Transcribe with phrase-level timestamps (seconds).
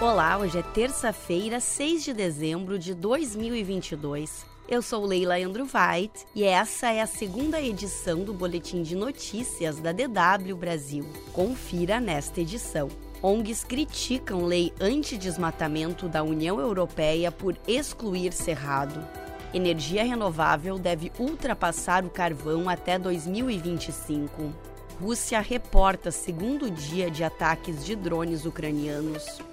[0.00, 4.46] Olá, hoje é terça-feira, 6 de dezembro de 2022.
[4.66, 9.78] Eu sou Leila Andrew White e essa é a segunda edição do Boletim de Notícias
[9.78, 11.04] da DW Brasil.
[11.34, 12.88] Confira nesta edição.
[13.20, 19.06] ONGs criticam lei antidesmatamento da União Europeia por excluir cerrado.
[19.52, 24.50] Energia renovável deve ultrapassar o carvão até 2025.
[24.98, 29.49] Rússia reporta segundo dia de ataques de drones ucranianos.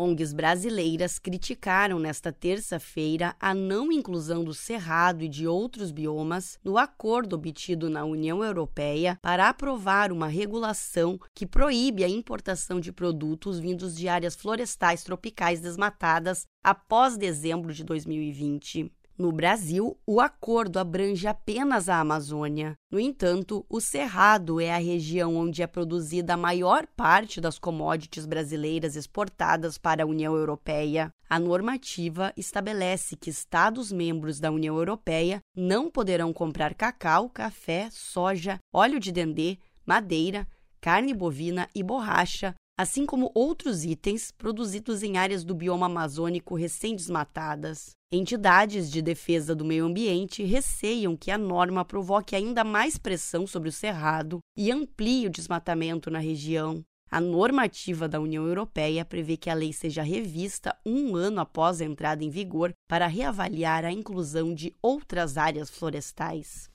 [0.00, 6.78] ONGs brasileiras criticaram nesta terça-feira a não inclusão do cerrado e de outros biomas no
[6.78, 13.58] acordo obtido na União Europeia para aprovar uma regulação que proíbe a importação de produtos
[13.58, 18.90] vindos de áreas florestais tropicais desmatadas após dezembro de 2020.
[19.20, 22.74] No Brasil, o acordo abrange apenas a Amazônia.
[22.90, 28.24] No entanto, o Cerrado é a região onde é produzida a maior parte das commodities
[28.24, 31.12] brasileiras exportadas para a União Europeia.
[31.28, 38.98] A normativa estabelece que Estados-membros da União Europeia não poderão comprar cacau, café, soja, óleo
[38.98, 40.48] de dendê, madeira,
[40.80, 47.90] carne bovina e borracha assim como outros itens produzidos em áreas do bioma amazônico recém-desmatadas.
[48.10, 53.68] Entidades de defesa do meio ambiente receiam que a norma provoque ainda mais pressão sobre
[53.68, 56.82] o cerrado e amplie o desmatamento na região.
[57.10, 61.84] A normativa da União Europeia prevê que a lei seja revista um ano após a
[61.84, 66.70] entrada em vigor para reavaliar a inclusão de outras áreas florestais.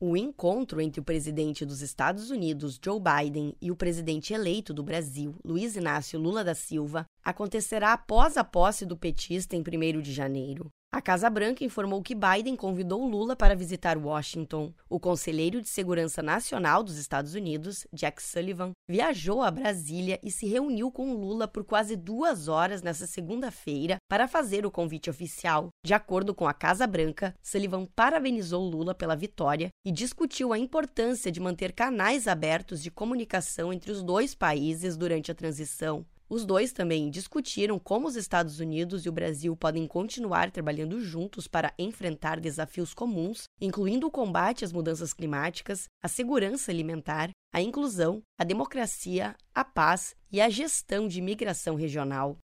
[0.00, 4.80] O encontro entre o presidente dos Estados Unidos, Joe Biden, e o presidente eleito do
[4.80, 10.12] Brasil, Luiz Inácio Lula da Silva, acontecerá após a posse do petista em 1 de
[10.12, 10.70] janeiro.
[10.90, 14.72] A Casa Branca informou que Biden convidou Lula para visitar Washington.
[14.88, 20.46] O conselheiro de Segurança Nacional dos Estados Unidos, Jack Sullivan, viajou a Brasília e se
[20.46, 25.68] reuniu com Lula por quase duas horas nesta segunda-feira para fazer o convite oficial.
[25.84, 31.30] De acordo com a Casa Branca, Sullivan parabenizou Lula pela vitória e discutiu a importância
[31.30, 36.06] de manter canais abertos de comunicação entre os dois países durante a transição.
[36.28, 41.48] Os dois também discutiram como os Estados Unidos e o Brasil podem continuar trabalhando juntos
[41.48, 48.22] para enfrentar desafios comuns, incluindo o combate às mudanças climáticas, a segurança alimentar, a inclusão,
[48.38, 52.36] a democracia, a paz e a gestão de migração regional.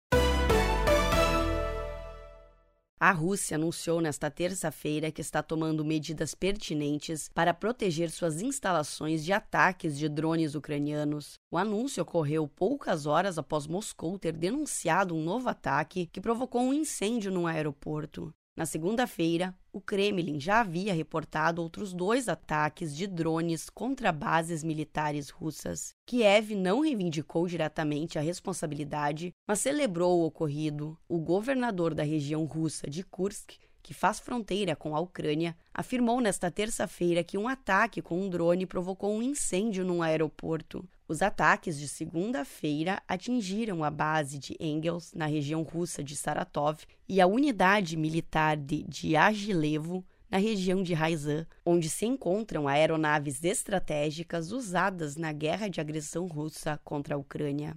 [3.07, 9.31] A Rússia anunciou nesta terça-feira que está tomando medidas pertinentes para proteger suas instalações de
[9.31, 11.39] ataques de drones ucranianos.
[11.51, 16.73] O anúncio ocorreu poucas horas após Moscou ter denunciado um novo ataque que provocou um
[16.73, 18.33] incêndio no aeroporto.
[18.57, 25.29] Na segunda-feira, o Kremlin já havia reportado outros dois ataques de drones contra bases militares
[25.29, 25.93] russas.
[26.07, 30.97] Kiev não reivindicou diretamente a responsabilidade, mas celebrou o ocorrido.
[31.09, 33.55] O governador da região russa de Kursk
[33.85, 38.65] que faz fronteira com a Ucrânia, afirmou nesta terça-feira que um ataque com um drone
[38.65, 40.89] provocou um incêndio num aeroporto.
[41.07, 47.21] Os ataques de segunda-feira atingiram a base de Engels, na região russa de Saratov, e
[47.21, 55.15] a unidade militar de Diaghilevo, na região de Raizan, onde se encontram aeronaves estratégicas usadas
[55.15, 57.77] na guerra de agressão russa contra a Ucrânia.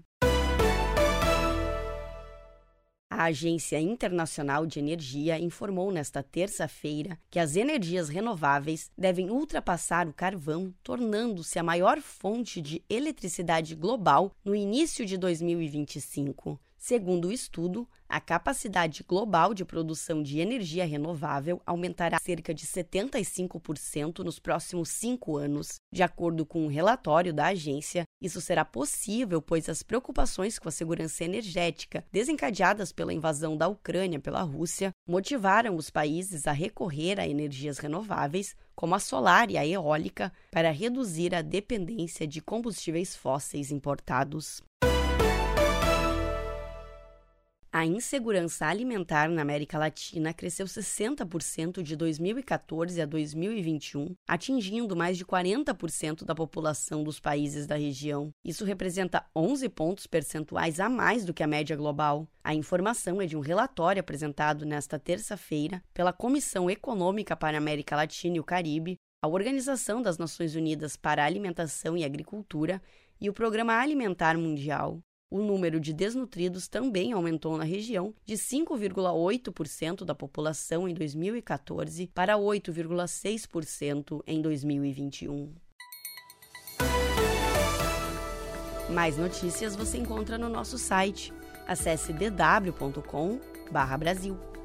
[3.18, 10.14] A Agência Internacional de Energia informou nesta terça-feira que as energias renováveis devem ultrapassar o
[10.14, 16.60] carvão, tornando-se a maior fonte de eletricidade global no início de 2025.
[16.78, 24.20] Segundo o estudo, a capacidade global de produção de energia renovável aumentará cerca de 75%
[24.20, 25.80] nos próximos cinco anos.
[25.92, 30.72] De acordo com um relatório da agência, isso será possível pois as preocupações com a
[30.72, 37.28] segurança energética desencadeadas pela invasão da Ucrânia pela Rússia motivaram os países a recorrer a
[37.28, 43.72] energias renováveis, como a solar e a eólica, para reduzir a dependência de combustíveis fósseis
[43.72, 44.62] importados.
[47.78, 55.24] A insegurança alimentar na América Latina cresceu 60% de 2014 a 2021, atingindo mais de
[55.24, 58.32] 40% da população dos países da região.
[58.44, 62.28] Isso representa 11 pontos percentuais a mais do que a média global.
[62.44, 67.96] A informação é de um relatório apresentado nesta terça-feira pela Comissão Econômica para a América
[67.96, 72.82] Latina e o Caribe, a Organização das Nações Unidas para a Alimentação e Agricultura
[73.22, 75.00] e o Programa Alimentar Mundial.
[75.30, 82.38] O número de desnutridos também aumentou na região de 5,8% da população em 2014 para
[82.38, 85.54] 8,6% em 2021.
[88.90, 91.34] Mais notícias você encontra no nosso site.
[91.68, 94.57] Acesse dw.com/brasil.